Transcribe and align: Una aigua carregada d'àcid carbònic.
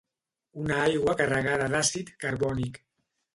Una 0.61 0.79
aigua 0.85 1.15
carregada 1.19 1.67
d'àcid 1.75 2.11
carbònic. 2.25 2.81